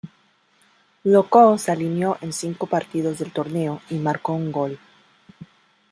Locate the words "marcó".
3.99-4.33